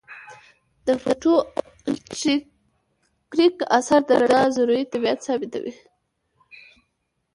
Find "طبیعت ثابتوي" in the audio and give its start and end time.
4.93-5.73